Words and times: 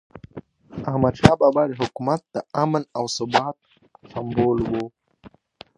احمدشاه 0.89 1.35
بابا 1.41 1.63
د 1.67 1.71
حکومت 1.81 2.21
د 2.33 2.35
امن 2.63 2.83
او 2.97 3.03
ثبات 3.17 3.57
سمبول 4.11 4.57
و. 4.69 4.71